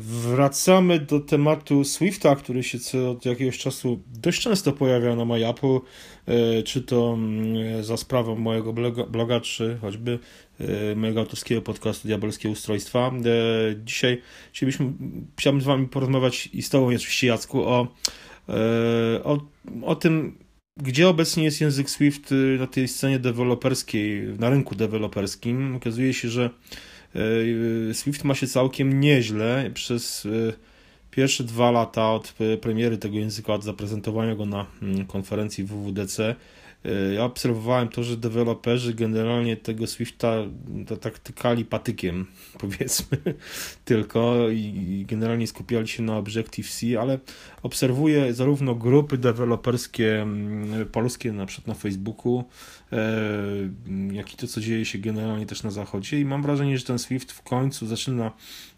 Wracamy 0.00 0.98
do 0.98 1.20
tematu 1.20 1.84
Swifta, 1.84 2.36
który 2.36 2.62
się 2.62 2.78
od 3.08 3.26
jakiegoś 3.26 3.58
czasu 3.58 4.00
dość 4.06 4.40
często 4.40 4.72
pojawia 4.72 5.16
na 5.16 5.24
MyApple, 5.24 5.78
e, 6.26 6.62
czy 6.62 6.82
to 6.82 7.14
mm, 7.14 7.84
za 7.84 7.96
sprawą 7.96 8.36
mojego 8.36 8.72
bloga, 8.72 9.04
bloga 9.04 9.40
czy 9.40 9.78
choćby 9.80 10.18
e, 10.60 10.94
mojego 10.96 11.20
autorskiego 11.20 11.62
podcastu 11.62 12.08
Diabelskie 12.08 12.50
Ustrojstwa. 12.50 13.08
E, 13.08 13.12
dzisiaj 13.84 14.22
chcielibyśmy, 14.52 14.92
chciałbym 15.38 15.62
z 15.62 15.64
Wami 15.64 15.88
porozmawiać 15.88 16.48
i 16.52 16.62
z 16.62 16.70
Tobą 16.70 16.86
oczywiście 16.86 17.26
Jacku 17.26 17.62
o, 17.62 17.88
o, 19.24 19.38
o 19.82 19.94
tym, 19.94 20.38
gdzie 20.82 21.08
obecnie 21.08 21.44
jest 21.44 21.60
język 21.60 21.90
Swift 21.90 22.34
na 22.58 22.66
tej 22.66 22.88
scenie 22.88 23.18
deweloperskiej, 23.18 24.22
na 24.38 24.50
rynku 24.50 24.74
deweloperskim. 24.74 25.76
Okazuje 25.76 26.14
się, 26.14 26.28
że 26.28 26.50
Swift 27.92 28.24
ma 28.24 28.34
się 28.34 28.46
całkiem 28.46 29.00
nieźle 29.00 29.70
przez 29.74 30.26
e, 30.26 30.52
pierwsze 31.10 31.44
dwa 31.44 31.70
lata 31.70 32.12
od 32.12 32.34
premiery 32.60 32.98
tego 32.98 33.16
języka, 33.16 33.54
od 33.54 33.64
zaprezentowania 33.64 34.34
go 34.34 34.46
na 34.46 34.66
mm, 34.82 35.06
konferencji 35.06 35.64
WWDC. 35.64 36.36
E, 36.84 37.14
ja 37.14 37.24
obserwowałem 37.24 37.88
to, 37.88 38.02
że 38.02 38.16
deweloperzy 38.16 38.94
generalnie 38.94 39.56
tego 39.56 39.86
Swifta 39.86 40.34
tak 41.00 41.18
tykali 41.18 41.64
patykiem, 41.64 42.26
powiedzmy, 42.60 43.18
tylko 43.84 44.48
i 44.50 45.04
generalnie 45.08 45.46
skupiali 45.46 45.88
się 45.88 46.02
na 46.02 46.16
Objective-C, 46.16 47.00
ale 47.00 47.18
obserwuję 47.62 48.34
zarówno 48.34 48.74
grupy 48.74 49.18
deweloperskie 49.18 50.22
mm, 50.22 50.86
polskie, 50.86 51.32
na 51.32 51.46
przykład 51.46 51.66
na 51.66 51.74
Facebooku, 51.74 52.44
E, 52.92 53.22
jak 54.12 54.34
i 54.34 54.36
to, 54.36 54.46
co 54.46 54.60
dzieje 54.60 54.84
się 54.84 54.98
generalnie 54.98 55.46
też 55.46 55.62
na 55.62 55.70
zachodzie 55.70 56.20
i 56.20 56.24
mam 56.24 56.42
wrażenie, 56.42 56.78
że 56.78 56.84
ten 56.84 56.98
Swift 56.98 57.32
w 57.32 57.42
końcu 57.42 57.86
zaczyna 57.86 58.32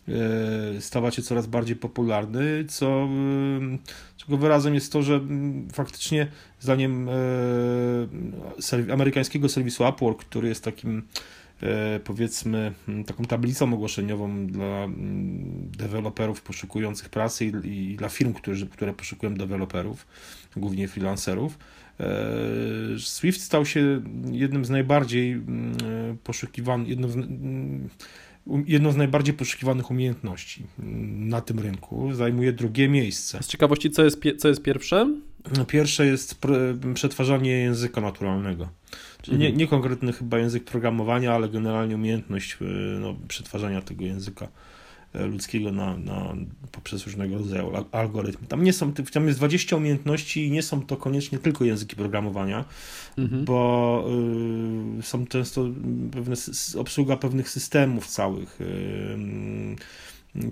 e, 0.09 0.81
stawać 0.81 1.15
się 1.15 1.23
coraz 1.23 1.47
bardziej 1.47 1.77
popularny, 1.77 2.65
co, 2.69 2.87
e, 2.87 3.09
czego 4.25 4.37
wyrazem 4.37 4.75
jest 4.75 4.93
to, 4.93 5.03
że 5.03 5.21
faktycznie 5.73 6.27
zdaniem 6.61 7.09
amerykańskiego 8.93 9.49
serwisu 9.49 9.89
Upwork, 9.89 10.25
który 10.25 10.49
jest 10.49 10.65
takim 10.65 11.03
powiedzmy 12.05 12.73
taką 13.07 13.25
tablicą 13.25 13.75
ogłoszeniową 13.75 14.47
dla 14.47 14.87
deweloperów 15.79 16.43
poszukujących 16.43 17.09
pracy 17.09 17.53
i, 17.65 17.97
dla 17.99 18.09
firm, 18.09 18.33
które, 18.71 18.93
poszukują 18.93 19.35
deweloperów, 19.35 20.07
głównie 20.57 20.89
freelancerów, 20.89 21.59
E, 22.01 22.99
Swift 22.99 23.41
stał 23.41 23.67
się 23.67 24.03
jednym 24.33 24.65
z 24.65 24.71
najbardziej 24.71 25.33
mm, 25.33 26.19
poszukiwanych, 26.25 26.89
jedną 26.89 27.09
z, 27.09 27.17
mm, 27.17 27.89
jedną 28.67 28.93
z 28.93 28.97
najbardziej 28.97 29.35
poszukiwanych 29.35 29.91
umiejętności 29.91 30.63
na 31.17 31.41
tym 31.41 31.59
rynku. 31.59 32.15
Zajmuje 32.15 32.53
drugie 32.53 32.89
miejsce. 32.89 33.43
Z 33.43 33.47
ciekawości, 33.47 33.91
co 33.91 34.05
jest, 34.05 34.21
co 34.39 34.49
jest 34.49 34.63
pierwsze? 34.63 35.15
Pierwsze 35.69 36.07
jest 36.07 36.41
przetwarzanie 36.95 37.51
języka 37.51 38.01
naturalnego. 38.01 38.69
Czyli 39.23 39.35
mhm. 39.35 39.53
nie, 39.53 39.59
nie 39.59 39.67
konkretny 39.67 40.13
chyba 40.13 40.39
język 40.39 40.65
programowania, 40.65 41.35
ale 41.35 41.49
generalnie 41.49 41.95
umiejętność 41.95 42.57
e, 42.61 42.65
no, 43.01 43.17
przetwarzania 43.29 43.83
tego 43.83 44.05
języka 44.05 44.49
ludzkiego 45.15 45.73
na, 45.73 45.97
na, 45.97 46.35
poprzez 46.73 47.07
różnego 47.07 47.39
rodzaju 47.39 47.73
algorytmy. 47.93 48.49
Tam 48.49 48.65
nie 48.65 48.73
są, 48.73 48.93
tam 48.93 49.27
jest 49.27 49.39
20 49.39 49.77
umiejętności 49.77 50.47
i 50.47 50.51
nie 50.51 50.63
są 50.63 50.83
to 50.83 50.97
koniecznie 50.97 51.39
tylko 51.39 51.65
języki 51.65 51.97
programowania, 51.97 52.65
mhm. 53.19 53.45
bo 53.45 54.05
y, 54.99 55.03
są 55.03 55.27
często 55.27 55.69
pewne, 56.13 56.37
obsługa 56.79 57.17
pewnych 57.17 57.51
systemów 57.51 58.07
całych, 58.07 58.61
y, 58.61 59.17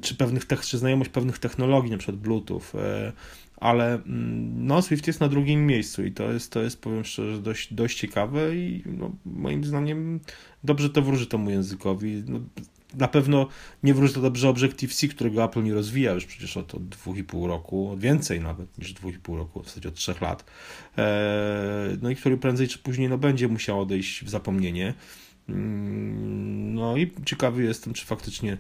czy, 0.01 0.15
pewnych 0.15 0.47
czy 0.47 0.79
znajomość 0.79 1.11
pewnych 1.11 1.39
technologii, 1.39 1.91
na 1.91 1.99
przykład 1.99 2.17
Bluetooth, 2.17 2.63
y, 2.75 3.13
ale 3.57 3.95
mm, 3.95 4.67
no, 4.67 4.83
Swift 4.83 5.07
jest 5.07 5.21
na 5.21 5.29
drugim 5.29 5.67
miejscu 5.67 6.05
i 6.05 6.13
to 6.13 6.33
jest, 6.33 6.53
to 6.53 6.63
jest 6.63 6.81
powiem 6.81 7.05
szczerze, 7.05 7.39
dość, 7.39 7.75
dość 7.75 7.99
ciekawe 7.99 8.57
i 8.57 8.83
no, 8.87 9.11
moim 9.25 9.65
zdaniem 9.65 10.21
dobrze 10.65 10.91
to 10.91 11.03
wróży 11.03 11.27
temu 11.27 11.51
językowi. 11.51 12.23
No, 12.27 12.41
na 12.95 13.09
pewno 13.09 13.49
nie 13.83 13.95
wróży 13.95 14.15
to 14.15 14.21
dobrze 14.21 14.49
Objective-C, 14.49 15.09
którego 15.09 15.45
Apple 15.45 15.63
nie 15.63 15.75
rozwija 15.75 16.13
już 16.13 16.27
przecież 16.27 16.57
od, 16.57 16.75
od 16.75 16.83
2,5 16.83 17.47
roku, 17.47 17.97
więcej 17.99 18.41
nawet 18.41 18.79
niż 18.79 18.95
2,5 18.95 19.37
roku, 19.37 19.63
w 19.63 19.67
zasadzie 19.67 19.89
od 19.89 19.95
3 19.95 20.15
lat. 20.21 20.45
E, 20.99 21.97
no 22.03 22.11
i 22.11 22.17
który 22.17 22.37
prędzej 22.37 22.69
czy 22.69 22.79
później 22.79 23.09
no, 23.09 23.19
będzie 23.19 23.49
musiał 23.49 23.81
odejść 23.81 24.25
w 24.25 24.29
zapomnienie. 24.29 24.95
Mm, 25.49 26.75
no 26.75 26.97
i 26.97 27.11
ciekawy 27.25 27.63
jestem, 27.65 27.93
czy 27.93 28.07
faktycznie 28.07 28.59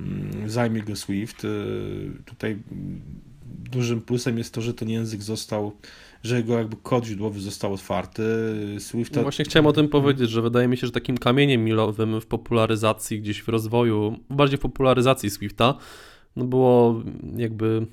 mm, 0.00 0.50
zajmie 0.50 0.82
go 0.82 0.96
Swift. 0.96 1.44
E, 1.44 1.48
tutaj 2.24 2.58
dużym 3.68 4.00
plusem 4.00 4.38
jest 4.38 4.54
to, 4.54 4.60
że 4.60 4.74
ten 4.74 4.90
język 4.90 5.22
został 5.22 5.72
że 6.22 6.36
jego 6.36 6.58
jakby 6.58 6.76
kod 6.82 7.04
źródłowy 7.04 7.40
został 7.40 7.72
otwarty. 7.72 8.22
Swift. 8.78 9.16
No 9.16 9.22
właśnie 9.22 9.44
chciałem 9.44 9.66
o 9.66 9.72
tym 9.72 9.88
powiedzieć, 9.88 10.30
że 10.30 10.42
wydaje 10.42 10.68
mi 10.68 10.76
się, 10.76 10.86
że 10.86 10.92
takim 10.92 11.18
kamieniem 11.18 11.64
milowym 11.64 12.20
w 12.20 12.26
popularyzacji, 12.26 13.20
gdzieś 13.20 13.42
w 13.42 13.48
rozwoju, 13.48 14.16
bardziej 14.30 14.58
w 14.58 14.60
popularyzacji 14.60 15.30
Swifta, 15.30 15.74
no 16.36 16.44
było 16.44 17.02
jakby 17.36 17.86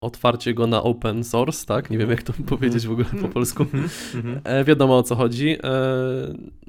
otwarcie 0.00 0.54
go 0.54 0.66
na 0.66 0.82
open 0.82 1.24
source, 1.24 1.66
tak? 1.66 1.90
Nie 1.90 1.98
wiem, 1.98 2.10
jak 2.10 2.22
to 2.22 2.32
powiedzieć 2.46 2.86
w 2.86 2.90
ogóle 2.90 3.06
po 3.22 3.28
polsku. 3.28 3.62
Mhm, 3.62 3.88
mhm. 4.14 4.40
E, 4.44 4.64
wiadomo 4.64 4.98
o 4.98 5.02
co 5.02 5.16
chodzi. 5.16 5.50
E, 5.50 5.58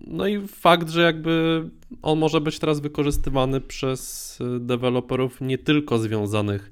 no 0.08 0.28
i 0.28 0.48
fakt, 0.48 0.90
że 0.90 1.02
jakby 1.02 1.64
on 2.02 2.20
może 2.20 2.42
być 2.42 2.60
teraz 2.60 2.80
wykorzystywany 2.80 3.62
przez 3.62 4.40
deweloperów 4.60 5.42
nie 5.42 5.58
tylko 5.58 6.00
związanych 6.00 6.72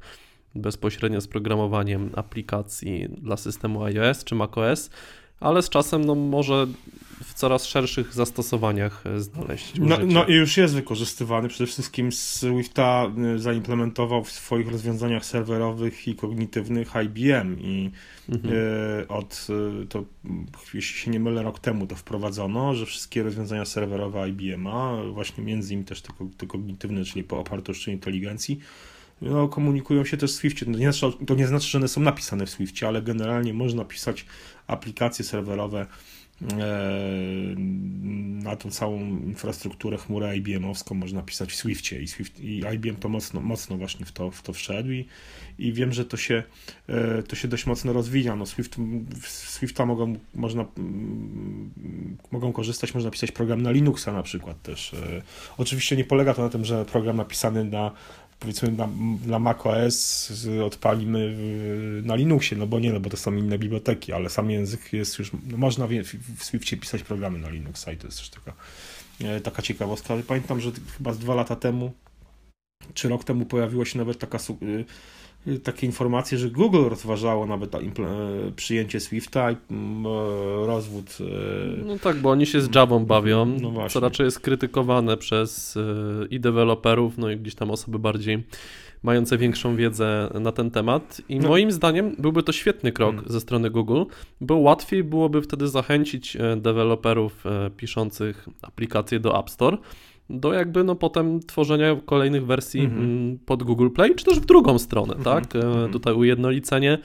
bezpośrednio 0.55 1.21
z 1.21 1.27
programowaniem 1.27 2.09
aplikacji 2.16 3.07
dla 3.09 3.38
systemu 3.38 3.83
iOS 3.83 4.23
czy 4.23 4.35
macOS, 4.35 4.89
ale 5.39 5.61
z 5.61 5.69
czasem 5.69 6.05
no, 6.05 6.16
może 6.16 6.67
w 7.23 7.33
coraz 7.33 7.66
szerszych 7.66 8.13
zastosowaniach 8.13 9.03
e, 9.05 9.19
znaleźć. 9.19 9.73
No, 9.79 9.97
no, 10.05 10.25
i 10.25 10.33
już 10.33 10.57
jest 10.57 10.75
wykorzystywany. 10.75 11.47
Przede 11.47 11.67
wszystkim 11.67 12.11
Swifta 12.11 13.11
e, 13.35 13.39
zaimplementował 13.39 14.23
w 14.23 14.31
swoich 14.31 14.71
rozwiązaniach 14.71 15.25
serwerowych 15.25 16.07
i 16.07 16.16
kognitywnych 16.16 16.93
IBM 17.05 17.59
i 17.59 17.91
mhm. 18.29 18.53
e, 18.53 19.07
od 19.07 19.47
to, 19.89 20.03
jeśli 20.73 20.99
się 20.99 21.11
nie 21.11 21.19
mylę, 21.19 21.43
rok 21.43 21.59
temu 21.59 21.87
to 21.87 21.95
wprowadzono, 21.95 22.75
że 22.75 22.85
wszystkie 22.85 23.23
rozwiązania 23.23 23.66
serwerowe 23.66 24.29
IBM-a, 24.29 25.03
właśnie 25.13 25.43
między 25.43 25.73
innymi 25.73 25.87
też 25.87 26.01
te, 26.01 26.13
te 26.37 26.47
kognitywne, 26.47 27.05
czyli 27.05 27.23
po 27.23 27.39
opartości 27.39 27.72
o 27.72 27.73
sztucznej 27.73 27.95
inteligencji, 27.95 28.59
no, 29.22 29.48
komunikują 29.48 30.06
się 30.06 30.18
też 30.18 30.31
w 30.31 30.36
Swiftie. 30.36 30.66
To 30.66 30.72
nie, 30.72 30.92
znaczy, 30.92 31.18
to 31.26 31.36
nie 31.36 31.48
znaczy, 31.48 31.68
że 31.68 31.78
one 31.78 31.88
są 31.88 32.02
napisane 32.02 32.46
w 32.46 32.50
Swiftie, 32.50 32.88
ale 32.88 33.02
generalnie 33.02 33.53
można 33.53 33.86
pisać 33.86 34.26
aplikacje 34.68 35.26
serwerowe 35.26 35.86
e, 36.42 37.56
na 38.44 38.56
tą 38.56 38.72
całą 38.72 39.00
infrastrukturę 39.08 39.98
chmurę 39.98 40.38
IBM-owską 40.38 40.96
można 40.96 41.22
pisać 41.22 41.52
w 41.52 41.56
Swiftie 41.56 42.02
i, 42.02 42.08
Swift, 42.08 42.40
i 42.40 42.64
IBM 42.74 42.96
to 42.96 43.09
mocno, 43.09 43.42
mocno 43.42 43.78
właśnie 43.78 44.06
w 44.06 44.12
to, 44.12 44.31
w 44.31 44.42
to 44.42 44.53
wszedł 44.53 44.92
i, 44.92 45.06
i 45.59 45.74
wiem, 45.74 45.94
że 45.94 46.06
to 46.06 46.18
się, 46.18 46.44
e, 46.88 47.24
to 47.24 47.36
się 47.36 47.47
dość 47.47 47.66
mocno 47.66 47.94
rozwija. 47.94 48.36
No 48.36 48.46
Swift, 48.46 48.76
Swifta 49.28 49.86
mogą, 49.86 50.16
można, 50.34 50.66
mogą 52.32 52.53
korzystać, 52.53 52.94
można 52.94 53.12
pisać 53.12 53.32
program 53.32 53.62
na 53.62 53.72
Linuxa 53.72 54.12
na 54.14 54.24
przykład 54.24 54.62
też. 54.62 54.94
E, 54.94 55.22
oczywiście 55.58 55.97
nie 55.97 56.06
polega 56.06 56.34
to 56.34 56.42
na 56.42 56.50
tym, 56.50 56.66
że 56.66 56.86
program 56.86 57.18
napisany 57.18 57.64
na 57.64 57.92
powiedzmy 58.40 58.72
na, 58.72 58.90
na 59.25 59.40
macOS 59.40 60.31
odpalimy 60.66 61.38
na 62.03 62.16
Linuxie, 62.16 62.57
no 62.57 62.68
bo 62.68 62.79
nie, 62.79 62.94
no 62.94 63.00
bo 63.00 63.09
to 63.09 63.18
są 63.18 63.35
inne 63.35 63.59
biblioteki, 63.59 64.13
ale 64.13 64.29
sam 64.29 64.51
język 64.51 64.94
jest 64.94 65.19
już, 65.19 65.31
no 65.47 65.57
można 65.57 65.88
w, 65.88 65.91
w 66.38 66.44
Swiftie 66.44 66.78
pisać 66.78 67.03
programy 67.03 67.40
na 67.40 67.50
Linuxa 67.50 67.91
i 67.94 67.97
to 67.97 68.07
jest 68.07 68.18
też 68.18 68.29
taka, 68.29 68.53
e, 69.22 69.41
taka 69.41 69.62
ciekawostka. 69.62 70.13
Pamiętam, 70.28 70.62
że 70.62 70.72
chyba 70.97 71.13
z 71.13 71.19
dwa 71.19 71.35
lata 71.35 71.56
temu, 71.56 71.91
czy 72.94 73.09
rok 73.09 73.23
temu 73.23 73.46
pojawiła 73.46 73.85
się 73.85 73.97
nawet 73.97 74.19
taka 74.19 74.40
takie 75.64 75.86
informacje, 75.88 76.38
że 76.38 76.50
Google 76.50 76.90
rozważało 76.90 77.46
nawet 77.46 77.76
e, 77.76 77.80
przyjęcie 78.56 79.00
Swifta 79.00 79.52
i 79.52 79.56
mm, 79.72 80.06
e, 80.06 80.66
rozwód. 80.66 81.18
E, 81.22 81.86
no 81.86 82.00
tak, 82.00 82.18
bo 82.18 82.30
oni 82.30 82.46
się 82.46 82.62
z 82.62 82.76
Javą 82.76 83.06
bawią, 83.06 83.46
no 83.46 83.90
co 83.90 84.00
raczej 84.00 84.26
jest 84.26 84.40
krytykowane 84.40 85.18
przez 85.18 85.78
i 86.30 86.40
deweloperów, 86.40 87.18
no 87.18 87.32
i 87.32 87.38
gdzieś 87.38 87.56
tam 87.56 87.72
osoby 87.72 88.00
bardziej 88.00 88.44
mające 89.03 89.38
większą 89.38 89.76
wiedzę 89.76 90.30
na 90.40 90.52
ten 90.52 90.72
temat. 90.72 91.22
I 91.30 91.40
no. 91.40 91.47
moim 91.47 91.72
zdaniem 91.72 92.16
byłby 92.20 92.44
to 92.44 92.52
świetny 92.52 92.92
krok 92.92 93.16
hmm. 93.16 93.32
ze 93.32 93.42
strony 93.42 93.70
Google, 93.70 94.03
bo 94.42 94.56
łatwiej 94.56 95.03
byłoby 95.03 95.42
wtedy 95.42 95.68
zachęcić 95.68 96.38
deweloperów 96.58 97.44
piszących 97.78 98.50
aplikacje 98.62 99.20
do 99.20 99.40
App 99.40 99.50
Store 99.50 99.78
do 100.29 100.53
jakby 100.53 100.83
no 100.83 100.95
potem 100.95 101.39
tworzenia 101.39 101.95
kolejnych 102.05 102.45
wersji 102.45 102.79
mm 102.79 102.99
-hmm. 102.99 103.37
pod 103.45 103.63
Google 103.63 103.89
Play, 103.89 104.16
czy 104.16 104.25
też 104.25 104.39
w 104.39 104.45
drugą 104.45 104.79
stronę, 104.79 105.13
mm 105.13 105.23
-hmm. 105.23 105.25
tak? 105.25 105.55
Mm 105.55 105.67
-hmm. 105.67 105.91
Tutaj 105.91 106.13
ujednolicenie. 106.13 106.97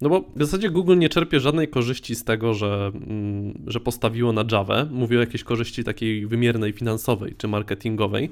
No 0.00 0.08
bo 0.08 0.24
w 0.36 0.44
zasadzie 0.44 0.70
Google 0.70 0.98
nie 0.98 1.08
czerpie 1.08 1.40
żadnej 1.40 1.68
korzyści 1.68 2.14
z 2.14 2.24
tego, 2.24 2.54
że, 2.54 2.92
mm, 2.94 3.64
że 3.66 3.80
postawiło 3.80 4.32
na 4.32 4.44
Java. 4.52 4.86
Mówię 4.90 5.16
o 5.16 5.20
jakiejś 5.20 5.44
korzyści 5.44 5.84
takiej 5.84 6.26
wymiernej, 6.26 6.72
finansowej 6.72 7.34
czy 7.38 7.48
marketingowej. 7.48 8.30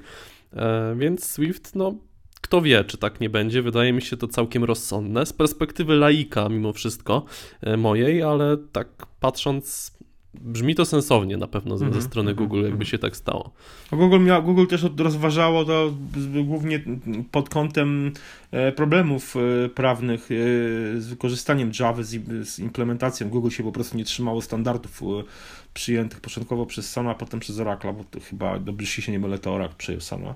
E, 0.53 0.95
więc 0.99 1.25
Swift, 1.25 1.75
no 1.75 1.95
kto 2.41 2.63
wie, 2.63 2.85
czy 2.85 2.99
tak 2.99 3.21
nie 3.21 3.31
będzie. 3.31 3.63
Wydaje 3.63 3.93
mi 3.93 4.03
się 4.03 4.17
to 4.17 4.29
całkiem 4.29 4.65
rozsądne. 4.65 5.27
Z 5.27 5.33
perspektywy 5.33 5.95
laika, 5.95 6.49
mimo 6.49 6.73
wszystko, 6.73 7.25
e, 7.61 7.77
mojej, 7.77 8.23
ale 8.23 8.57
tak 8.73 9.07
patrząc 9.21 9.93
Brzmi 10.35 10.75
to 10.75 10.85
sensownie 10.85 11.37
na 11.37 11.47
pewno 11.47 11.79
ze, 11.79 11.87
mm 11.87 11.99
-hmm. 11.99 12.03
strony 12.03 12.35
Google, 12.35 12.57
jakby 12.57 12.71
mhm. 12.71 12.87
się 12.87 12.99
tak 12.99 13.17
stało. 13.17 13.51
Google, 13.93 14.21
miał, 14.21 14.43
Google 14.43 14.67
też 14.67 14.87
rozważało 14.99 15.65
to 15.65 15.93
głównie 16.45 16.81
pod 17.31 17.49
kątem 17.49 18.13
e, 18.51 18.73
problemów 18.73 19.35
e, 19.37 19.69
prawnych 19.69 20.21
e, 20.21 20.35
z 21.01 21.07
wykorzystaniem 21.07 21.73
Java, 21.81 22.03
z 22.43 22.59
implementacją. 22.59 23.29
Google 23.29 23.51
się 23.51 23.63
po 23.63 23.73
prostu 23.73 23.97
nie 23.97 24.05
trzymało 24.05 24.43
standardów 24.43 25.03
przyjętych 25.75 26.21
początkowo 26.21 26.67
przez 26.67 26.91
Sana, 26.91 27.11
a 27.11 27.15
potem 27.15 27.41
przez 27.41 27.61
Oracle, 27.61 27.93
bo 27.93 28.05
to 28.05 28.21
chyba, 28.21 28.59
dobrze 28.59 28.87
się 28.87 29.13
nie 29.13 29.19
mylę, 29.19 29.39
to 29.39 29.55
Oracle 29.55 29.77
przejął 29.79 30.01
Sana. 30.01 30.35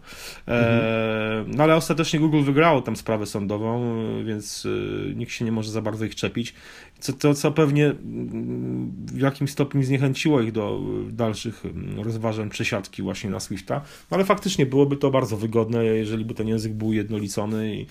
E, 0.48 1.44
no 1.48 1.64
ale 1.64 1.76
ostatecznie 1.76 2.20
Google 2.20 2.42
wygrało 2.42 2.82
tam 2.82 2.96
sprawę 2.96 3.26
sądową, 3.26 3.96
więc 4.24 4.66
nikt 5.14 5.32
się 5.32 5.44
nie 5.44 5.52
może 5.52 5.70
za 5.70 5.82
bardzo 5.82 6.04
ich 6.04 6.14
czepić, 6.14 6.54
co, 6.98 7.12
to, 7.12 7.34
co 7.34 7.52
pewnie 7.52 7.86
mm, 7.86 8.92
w 9.06 9.18
jakimś 9.18 9.50
stopniu 9.50 9.82
zniechęciło 9.82 10.40
ich 10.40 10.52
do 10.52 10.80
dalszych 11.10 11.66
mm, 11.66 12.00
rozważań 12.00 12.50
przesiadki 12.50 13.02
właśnie 13.02 13.30
na 13.30 13.40
Swifta, 13.40 13.74
no 14.10 14.14
ale 14.16 14.24
faktycznie 14.24 14.66
byłoby 14.66 14.96
to 14.96 15.10
bardzo 15.10 15.36
wygodne, 15.36 15.84
jeżeli 15.84 16.24
by 16.24 16.34
ten 16.34 16.48
język 16.48 16.72
był 16.72 16.92
jednolicony 16.92 17.76
i 17.76 17.86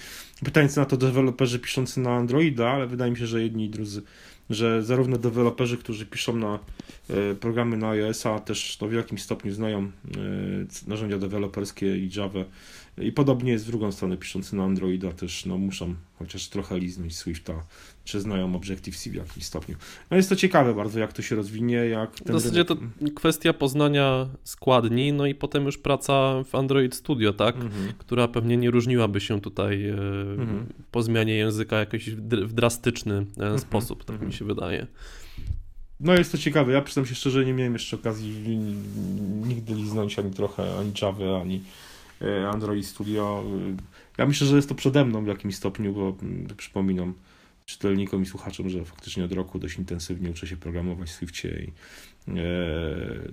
pytanie 0.45 0.69
co 0.69 0.81
na 0.81 0.85
to 0.85 0.97
deweloperzy 0.97 1.59
piszący 1.59 1.99
na 1.99 2.15
Androida, 2.15 2.69
ale 2.69 2.87
wydaje 2.87 3.11
mi 3.11 3.17
się, 3.17 3.27
że 3.27 3.41
jedni 3.41 3.65
i 3.65 3.69
drudzy 3.69 4.01
że 4.49 4.83
zarówno 4.83 5.17
deweloperzy, 5.17 5.77
którzy 5.77 6.05
piszą 6.05 6.35
na 6.35 6.59
e, 7.09 7.35
programy 7.35 7.77
na 7.77 7.89
iOS-a, 7.89 8.39
też 8.39 8.77
to 8.77 8.87
w 8.87 8.93
jakimś 8.93 9.21
stopniu 9.21 9.51
znają 9.51 9.79
e, 9.79 9.89
narzędzia 10.87 11.17
deweloperskie 11.17 11.97
i 11.97 12.09
Java. 12.17 12.39
I 12.97 13.11
podobnie 13.11 13.51
jest 13.51 13.65
w 13.65 13.67
drugą 13.67 13.91
stronę, 13.91 14.17
piszący 14.17 14.55
na 14.55 14.63
Androida 14.63 15.11
też 15.11 15.45
no, 15.45 15.57
muszą 15.57 15.95
chociaż 16.19 16.47
trochę 16.47 16.79
liznąć 16.79 17.15
Swifta, 17.15 17.53
czy 18.03 18.21
znają 18.21 18.55
Objective-C 18.55 19.09
w 19.09 19.15
jakimś 19.15 19.45
stopniu. 19.45 19.75
No 20.11 20.17
jest 20.17 20.29
to 20.29 20.35
ciekawe 20.35 20.73
bardzo, 20.73 20.99
jak 20.99 21.13
to 21.13 21.21
się 21.21 21.35
rozwinie, 21.35 21.75
jak 21.75 22.11
W 22.25 22.31
zasadzie 22.31 22.65
to 22.65 22.77
kwestia 23.15 23.53
poznania 23.53 24.29
składni, 24.43 25.13
no 25.13 25.25
i 25.25 25.35
potem 25.35 25.65
już 25.65 25.77
praca 25.77 26.43
w 26.43 26.55
Android 26.55 26.95
Studio, 26.95 27.33
tak, 27.33 27.55
mhm. 27.55 27.93
która 27.97 28.27
pewnie 28.27 28.57
nie 28.57 28.71
różniłaby 28.71 29.21
się 29.21 29.41
tutaj 29.41 29.89
e, 29.89 29.93
mhm. 30.39 30.65
po 30.91 31.03
zmianie 31.03 31.35
języka 31.35 31.79
jakoś 31.79 32.09
w 32.09 32.53
drastyczny 32.53 33.13
mhm. 33.17 33.59
sposób, 33.59 34.05
tak 34.05 34.15
mi 34.15 34.25
mhm. 34.25 34.31
się 34.31 34.45
wydaje. 34.45 34.87
No 35.99 36.13
jest 36.13 36.31
to 36.31 36.37
ciekawe, 36.37 36.73
ja 36.73 36.81
przyznam 36.81 37.05
się 37.05 37.15
szczerze, 37.15 37.45
nie 37.45 37.53
miałem 37.53 37.73
jeszcze 37.73 37.95
okazji 37.95 38.47
nigdy 39.47 39.75
liznąć 39.75 40.19
ani 40.19 40.31
trochę, 40.31 40.77
ani 40.79 40.91
Java, 41.01 41.41
ani 41.41 41.55
e, 41.55 41.94
Android 42.51 42.85
Studio. 42.85 43.43
Ja 44.17 44.25
myślę, 44.25 44.47
że 44.47 44.55
jest 44.55 44.69
to 44.69 44.75
przede 44.75 45.05
mną 45.05 45.23
w 45.23 45.27
jakimś 45.27 45.55
stopniu, 45.55 45.93
bo 45.93 46.17
mm, 46.21 46.47
przypominam 46.57 47.13
czytelnikom 47.65 48.23
i 48.23 48.25
słuchaczom, 48.25 48.69
że 48.69 48.85
faktycznie 48.85 49.25
od 49.25 49.31
roku 49.31 49.59
dość 49.59 49.77
intensywnie 49.77 50.29
uczę 50.29 50.47
się 50.47 50.57
programować 50.57 51.09
w 51.09 51.13
Swiftie. 51.13 51.49
I, 51.49 51.71
e, 52.27 52.33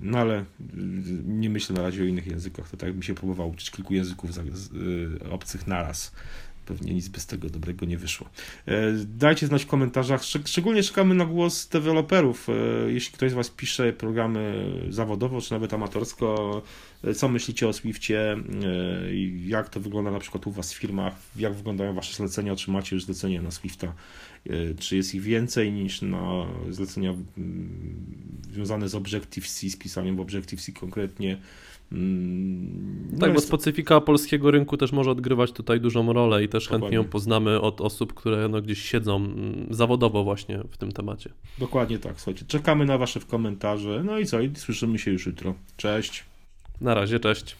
no 0.00 0.18
ale 0.18 0.44
mm, 0.60 1.40
nie 1.40 1.50
myślę 1.50 1.76
na 1.76 1.82
razie 1.82 2.02
o 2.02 2.04
innych 2.04 2.26
językach. 2.26 2.70
To 2.70 2.76
tak 2.76 2.86
jakbym 2.86 3.02
się 3.02 3.14
próbował 3.14 3.50
uczyć 3.50 3.70
kilku 3.70 3.94
języków 3.94 4.30
y, 4.38 5.30
obcych 5.30 5.66
naraz 5.66 6.12
pewnie 6.66 6.94
nic 6.94 7.08
by 7.08 7.20
z 7.20 7.26
tego 7.26 7.50
dobrego 7.50 7.86
nie 7.86 7.98
wyszło. 7.98 8.28
E, 8.66 8.92
dajcie 9.06 9.46
znać 9.46 9.64
w 9.64 9.66
komentarzach, 9.66 10.22
szczególnie 10.44 10.82
czekamy 10.82 11.14
na 11.14 11.26
głos 11.26 11.68
deweloperów. 11.68 12.48
E, 12.48 12.52
jeśli 12.92 13.12
ktoś 13.12 13.30
z 13.30 13.34
Was 13.34 13.50
pisze 13.50 13.92
programy 13.92 14.66
zawodowo, 14.90 15.40
czy 15.40 15.52
nawet 15.52 15.74
amatorsko, 15.74 16.62
e, 17.04 17.14
co 17.14 17.28
myślicie 17.28 17.68
o 17.68 17.72
Swiftie, 17.72 18.36
jak 19.46 19.68
to 19.68 19.80
wygląda 19.80 20.10
na 20.10 20.18
przykład 20.18 20.46
u 20.46 20.50
Was 20.50 20.74
w 20.74 20.76
firmach, 20.76 21.14
jak 21.36 21.54
wyglądają 21.54 21.94
Wasze 21.94 22.14
zlecenia, 22.14 22.56
czy 22.56 22.70
macie 22.70 22.96
już 22.96 23.04
zlecenie 23.04 23.42
na 23.42 23.50
Swifta, 23.50 23.92
czy 24.78 24.96
jest 24.96 25.14
ich 25.14 25.22
więcej 25.22 25.72
niż 25.72 26.02
na 26.02 26.46
zlecenia 26.70 27.14
związane 28.52 28.88
z 28.88 28.94
Objective-C, 28.94 29.70
z 29.70 29.76
pisaniem 29.76 30.16
w 30.16 30.20
Objective-C 30.20 30.72
konkretnie, 30.72 31.38
Mm, 31.92 33.08
tak, 33.20 33.28
no 33.28 33.34
bo 33.34 33.40
specyfika 33.40 34.00
polskiego 34.00 34.50
rynku 34.50 34.76
też 34.76 34.92
może 34.92 35.10
odgrywać 35.10 35.52
tutaj 35.52 35.80
dużą 35.80 36.12
rolę 36.12 36.44
i 36.44 36.48
też 36.48 36.64
Dokładnie. 36.64 36.84
chętnie 36.84 36.96
ją 36.96 37.04
poznamy 37.04 37.60
od 37.60 37.80
osób, 37.80 38.14
które 38.14 38.48
no 38.48 38.62
gdzieś 38.62 38.82
siedzą 38.82 39.16
mm, 39.16 39.66
zawodowo 39.70 40.24
właśnie 40.24 40.58
w 40.70 40.76
tym 40.76 40.92
temacie. 40.92 41.30
Dokładnie 41.58 41.98
tak, 41.98 42.14
słuchajcie. 42.16 42.44
Czekamy 42.48 42.84
na 42.84 42.98
Wasze 42.98 43.20
komentarze. 43.20 44.02
No 44.04 44.18
i 44.18 44.26
co? 44.26 44.40
I 44.40 44.56
słyszymy 44.56 44.98
się 44.98 45.10
już 45.10 45.26
jutro. 45.26 45.54
Cześć. 45.76 46.24
Na 46.80 46.94
razie, 46.94 47.20
cześć. 47.20 47.56